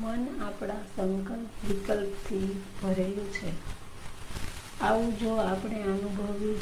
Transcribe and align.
મન 0.00 0.26
આપણા 0.42 0.82
સંકલ્પ 0.96 1.64
વિકલ્પથી 1.68 2.62
ભરેલું 2.82 3.32
છે. 3.32 3.52
આવું 4.80 5.18
જો 5.18 5.36
આપણે 5.36 5.82
અનુભવી 5.82 6.56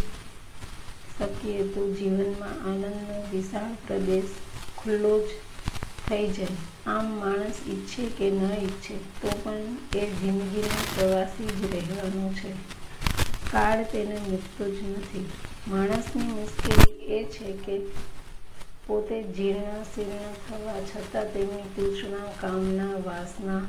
શકીએ 1.19 1.67
તો 1.69 1.93
જીવનમાં 1.93 2.69
આનંદનો 2.69 3.25
વિશાળ 3.33 3.75
પ્રદેશ 3.87 4.25
ખુલ્લો 4.77 5.21
જ 5.21 5.29
થઈ 6.09 6.29
જાય. 6.29 6.47
આમ 6.87 7.07
માણસ 7.07 7.69
ઈચ્છે 7.69 8.07
કે 8.07 8.31
ન 8.31 8.53
ઈચ્છે, 8.53 8.97
તો 8.97 9.29
પણ 9.45 9.99
એ 9.99 10.07
જિંદગીનો 10.07 10.81
પ્રવાસી 10.95 11.47
જ 11.47 11.73
રહેવાનો 11.73 12.33
છે. 12.33 12.53
કાળ 13.53 13.85
તેને 13.85 14.19
મૂકતો 14.19 14.71
જ 14.71 14.83
નથી. 14.83 15.27
માણસની 15.69 16.23
મુશ્કેલી 16.23 17.07
એ 17.07 17.25
છે 17.25 17.53
કે 17.53 17.79
પોતે 18.87 19.23
જીર્ણ 19.23 19.83
શીર્ણ 19.83 20.35
થવા 20.49 20.81
છતાં 20.81 21.33
તેમની 21.33 21.63
તૃષ્ણા 21.77 22.33
કામના, 22.41 22.99
વાસના, 23.05 23.63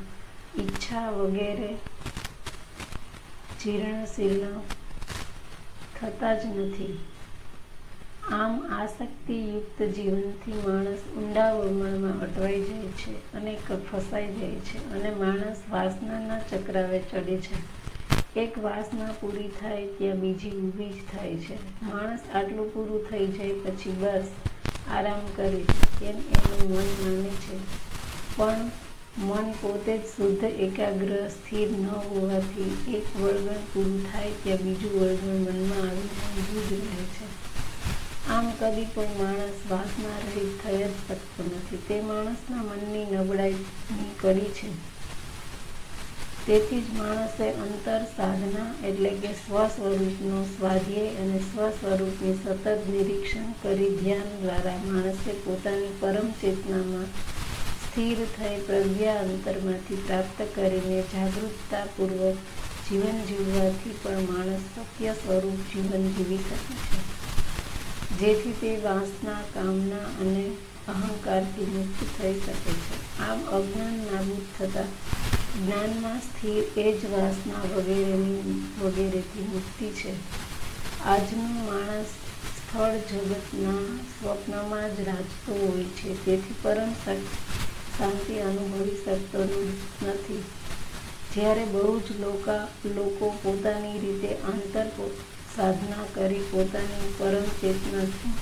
ઈચ્છા 0.58 1.10
વગેરે 1.10 1.70
જીર્ણ 3.62 4.04
શીર્ણ 4.04 4.60
થતા 6.00 6.34
જ 6.34 6.46
નથી. 6.46 6.98
આમ 8.32 8.54
આસક્તિયુક્ત 8.72 9.82
જીવનથી 9.82 10.52
માણસ 10.52 10.98
ઊંડા 11.16 11.52
વમણમાં 11.52 12.20
અટવાઈ 12.20 12.62
જાય 12.62 12.92
છે 13.00 13.32
અને 13.32 13.56
ફસાઈ 13.92 14.34
જાય 14.34 14.60
છે 14.68 14.78
અને 14.92 15.10
માણસ 15.10 15.62
વાસનાના 15.70 16.38
ચક્રાવે 16.38 17.00
ચડે 17.12 17.38
છે. 17.38 17.56
એક 18.40 18.58
વાસના 18.58 19.12
પૂરી 19.20 19.48
થાય 19.48 19.86
ત્યાં 19.86 20.20
બીજી 20.20 20.50
ઊભી 20.50 20.92
જ 20.92 21.16
થાય 21.16 21.34
છે. 21.36 21.56
માણસ 21.82 22.20
આટલું 22.34 22.74
પૂરું 22.74 23.10
થઈ 23.10 23.26
જાય 23.26 23.52
પછી 23.52 23.92
બસ 23.92 24.30
આરામ 24.90 25.20
કરે. 25.36 25.64
એમ 26.02 26.16
એનું 26.16 26.70
મન 26.70 26.86
માને 27.04 27.28
છે. 27.28 27.58
પણ 28.36 28.70
મન 29.18 29.52
પોતે 29.52 29.98
જ 29.98 30.04
શુદ્ધ, 30.04 30.44
એકાગ્ર, 30.44 31.28
સ્થિર 31.28 31.70
ન 31.70 31.86
હોવાથી 31.86 32.94
એક 32.94 33.20
વળગણ 33.20 33.60
પૂરું 33.72 34.12
થાય 34.12 34.30
ત્યાં 34.42 34.58
બીજું 34.58 35.00
વળગણ 35.00 35.34
મનમાં 35.34 35.88
આવી 35.88 35.98
ઊંધું 35.98 36.68
જ 36.68 36.72
રહે 36.72 37.04
છે. 37.04 37.48
આમ 38.30 38.50
કદી 38.50 38.86
પણ 38.94 39.04
માણસ 39.18 39.70
વાસના 39.70 40.18
રહિત 40.18 40.66
થઈ 40.66 40.76
જ 40.76 40.90
શકતો 41.08 41.44
નથી. 41.44 41.76
તે 41.88 42.00
માણસના 42.00 42.56
મનની 42.56 43.04
નબળાઈની 43.04 44.14
કડી 44.20 44.40
છે. 44.40 44.97
તેથી 46.48 46.80
જ 46.80 46.98
માણસે 46.98 47.46
અંતર 47.50 48.02
સાધના 48.16 48.86
એટલે 48.88 49.10
કે 49.10 49.32
સ્વ 49.32 49.66
સ્વરૂપનો 49.66 50.44
સ્વાધ્યાય 50.44 51.08
અને 51.08 51.38
સ્વ 51.38 51.68
સ્વરૂપની 51.68 52.34
સતત 52.34 52.68
નિરીક્ષણ 52.68 53.52
કરી 53.62 53.96
ધ્યાન 53.96 54.30
દ્વારા 54.42 54.78
માણસે 54.86 55.32
પોતાની 55.32 55.96
પરમ 56.00 56.30
ચેતનામાં 56.30 57.04
સ્થિર 57.82 58.16
થઈ 58.16 58.60
પ્રજ્ઞા 58.60 59.14
અંતરમાંથી 59.14 59.94
પ્રાપ્ત 60.06 60.42
કરીને 60.54 61.02
જાગૃતતાપૂર્વક 61.02 62.36
જીવન 62.88 63.20
જીવવાથી 63.24 63.94
પણ 64.02 64.12
માણસ 64.12 64.60
સત્ય 64.74 65.12
સ્વરૂપ 65.12 65.60
જીવન 65.74 66.08
જીવી 66.08 66.36
શકે 66.36 66.74
છે. 66.74 67.04
જેથી 68.18 68.52
તે 68.52 68.76
વાસના, 68.76 69.40
કામના 69.54 70.08
અને 70.20 70.50
અહંકારથી 70.88 71.64
મુક્ત 71.64 72.22
થઈ 72.22 72.40
શકે 72.40 72.72
છે. 72.72 73.18
આમ 73.18 73.38
અજ્ઞાન 73.56 73.94
નાબૂદ 73.94 74.46
થતાં 74.58 74.90
જ્ઞાનમાં 75.56 76.20
સ્થિર 76.20 76.62
એ 76.76 76.92
જ 76.92 77.06
વાસના 77.06 77.64
વગેરેની 77.76 78.62
વગેરેથી 78.80 79.48
મુક્તિ 79.52 79.88
છે. 79.90 80.12
આજનો 81.04 81.42
માણસ 81.42 82.06
સ્થળ 82.58 82.96
જગતના 83.10 83.82
સ્વપ્નમાં 84.12 84.96
જ 84.96 85.00
રાજતો 85.00 85.52
હોય 85.62 85.84
છે. 85.84 86.24
તેથી 86.24 86.54
પરમ 86.62 86.92
શાંતિ 87.98 88.38
અનુભવી 88.38 88.98
શકતો 89.04 89.38
નથી. 90.02 90.42
જ્યારે 91.34 91.64
બહુ 91.64 92.00
જ 92.00 92.08
લોકો 92.86 93.30
પોતાની 93.42 93.98
રીતે 93.98 94.34
આંતર 94.34 94.86
સાધના 95.56 96.06
કરી 96.14 96.44
પોતાની 96.50 97.14
પરમ 97.18 97.46
ચેતનાથી 97.60 98.32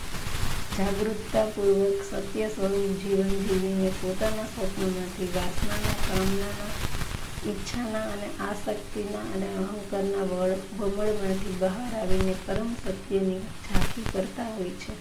જાગૃતતાપૂર્વક 0.78 2.00
સત્ય 2.10 2.48
સ્વરૂપ 2.48 2.92
જીવન 3.02 3.28
જીવીને 3.28 3.90
પોતાના 4.02 4.44
સ્વપ્નમાંથી 4.44 5.28
વાસનાના 5.34 5.96
કામનાના 6.08 6.95
ઈચ્છાના 7.48 8.02
અને 8.02 8.28
આસક્તિના 8.40 9.26
અને 9.34 9.48
અહંકારના 9.56 10.22
વળ 10.22 10.54
ભમળમાંથી 10.78 11.56
બહાર 11.58 12.00
આવીને 12.00 12.34
પરમ 12.46 12.72
સત્યની 12.72 13.38
ઝાંખી 13.38 14.06
કરતા 14.12 14.48
હોય 14.54 14.70
છે. 14.70 14.94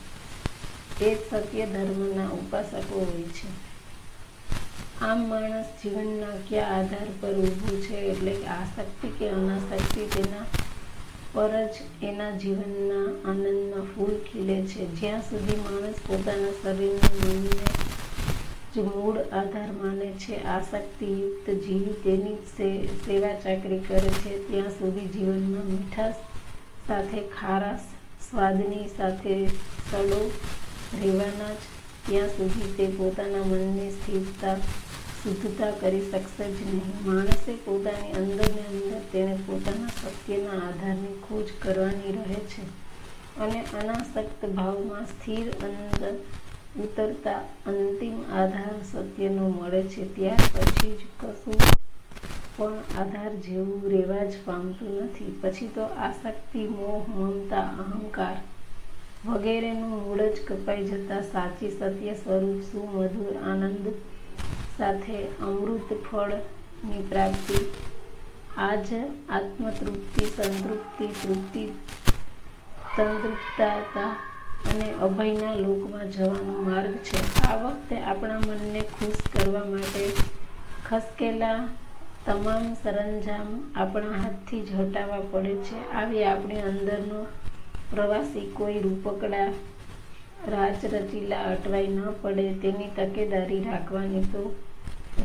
તે 1.00 1.16
સત્ય 1.29 1.66
ધર્મના 1.66 2.28
ઉપાસકો 2.29 3.00
હોય 3.00 3.23
છે. 3.23 3.47
આમ 5.01 5.28
માણસ 5.29 5.66
જીવનના 5.84 6.35
કયા 6.50 6.67
આધાર 6.67 7.07
પર 7.22 7.34
ઊભું 7.34 7.81
છે 7.81 7.95
એટલે 7.95 8.31
કે 8.31 8.47
આસક્તિ 8.47 9.07
કે 9.07 9.29
અનાસક્તિ 9.29 10.05
તેના 10.05 10.45
પર 11.34 11.50
જ 11.66 12.03
એના 12.03 12.31
જીવનના 12.31 13.31
આનંદમાં 13.31 13.85
ફૂલ 13.95 14.16
ખીલે 14.31 14.61
છે. 14.61 14.88
જ્યાં 14.95 15.22
સુધી 15.22 15.55
માણસ 15.55 15.95
પોતાના 16.07 16.53
શરીરને 16.63 17.09
મનને 17.23 17.50
જ 18.75 18.86
મૂળ 18.86 19.18
આધાર 19.40 19.68
માને 19.81 20.08
છે. 20.22 20.40
આસક્તિયુક્ત 20.53 21.47
જીવી 21.66 21.97
તેની 22.03 22.38
સેવા 23.06 23.36
ચાકરી 23.44 23.84
કરે 23.88 24.12
છે, 24.22 24.34
ત્યાં 24.47 24.74
સુધી 24.78 25.12
જીવનમાં 25.13 25.69
મીઠાશ 25.69 26.19
સાથે 26.88 27.22
ખારાશ, 27.35 27.88
સ્વાદની 28.25 28.88
સાથે 28.97 29.35
સડો 29.90 30.22
રહેવાના 31.00 31.53
જ, 31.53 31.64
ત્યાં 32.08 32.30
સુધી 32.30 32.74
તે 32.78 32.85
પોતાના 32.97 33.46
મનની 33.52 33.91
સ્થિરતા, 33.91 34.58
શુદ્ધતા 35.19 35.72
કરી 35.81 36.02
શકશે 36.09 36.47
જ 36.50 36.59
નહીં. 36.68 36.96
માણસે 37.06 37.53
પોતાની 37.66 38.16
અંદરને 38.19 38.64
અંદર 38.72 39.03
તેણે 39.12 39.38
પોતાના 39.47 39.94
સત્યના 40.00 40.59
આધારની 40.64 41.16
ખોજ 41.25 41.53
કરવાની 41.62 42.16
રહે 42.18 42.41
છે 42.52 42.66
અને 43.40 43.59
અનાસક્ત 43.80 44.44
ભાવમાં 44.58 45.08
સ્થિર 45.14 45.47
અંદર 45.68 46.14
ઉતરતા 46.84 47.41
અંતિમ 47.68 48.16
આધાર 48.34 48.75
સત્યનો 48.91 49.50
મળે 49.50 49.84
છે 49.84 50.03
ત્યાર 50.16 50.38
પછી 50.38 50.97
જ 50.97 51.02
કશું 51.19 51.56
પણ 52.58 52.74
આધાર 52.97 53.36
જેવું 53.36 53.91
રહેવા 53.91 54.25
જ 54.25 54.34
પામતું 54.46 55.03
નથી. 55.03 55.40
પછી 55.41 55.68
તો 55.68 55.81
આસક્તિ, 55.81 56.68
મોહ, 56.68 57.06
મમતા, 57.09 57.62
અહંકાર 57.62 58.35
વગેરેનું 59.25 59.96
મૂળ 60.03 60.18
જ 60.18 60.38
કપાઈ 60.47 60.84
જતા 60.84 61.22
સાચી 61.22 61.72
સત્ય 61.72 62.14
સ્વરૂપ 62.14 62.62
સુમધુર 62.62 63.41
આનંદ 63.44 63.88
સાથે 64.78 65.18
અમૃત 65.24 65.90
ફળની 66.12 67.03
પ્રાપ્તિ. 67.09 67.66
આ 68.58 68.75
જ 68.75 68.90
આત્મતૃપ્તિ, 69.30 70.25
સંતૃપ્તિ, 70.25 71.08
તૃપ્તિ, 71.08 71.64
તંદુરતા 72.96 73.80
અને 74.69 74.88
અભયના 75.05 75.55
લોકમાં 75.55 76.11
જવાનો 76.11 76.53
માર્ગ 76.67 76.93
છે. 77.07 77.19
આ 77.47 77.55
વખતે 77.63 77.95
આપણા 78.03 78.41
મનને 78.47 78.81
ખુશ 78.93 79.23
કરવા 79.33 79.66
માટે 79.71 80.03
ખસકેલા 80.88 81.59
તમામ 82.25 82.66
સરંજામ 82.81 83.49
આપણા 83.75 84.19
હાથથી 84.23 84.61
જ 84.67 84.69
હટાવવા 84.79 85.23
પડે 85.31 85.55
છે. 85.66 85.77
આવી 85.93 86.23
આપણી 86.25 86.67
અંદરનો 86.71 87.21
પ્રવાસી 87.91 88.47
કોઈ 88.57 88.83
રૂપકડા 88.85 89.49
રાચરચીલા 90.53 91.45
અટવાઈ 91.53 91.89
ન 91.89 91.99
પડે, 92.22 92.45
તેની 92.61 92.93
તકેદારી 92.97 93.63
રાખવાની 93.63 94.25
તો 94.33 94.43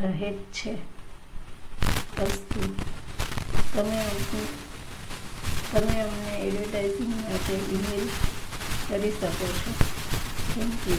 રહે 0.02 0.30
જ 0.32 0.38
છે. 0.52 0.72
તમે 3.74 4.00
તમે 5.70 5.96
અમને 6.04 6.32
એડવર્ટાઇઝિંગ 6.46 7.14
માટે 7.22 7.54
ઈમેલ 7.74 8.04
કરી 8.90 9.12
શકો 9.12 9.46
છો 9.54 9.70
થેન્ક 10.48 10.86
યુ 10.86 10.98